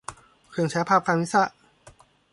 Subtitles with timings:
[0.49, 1.43] เครื่องฉายภาพข้ามศีรษะ